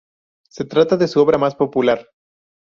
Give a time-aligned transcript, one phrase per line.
[0.49, 2.09] Se trata de su obra más popular.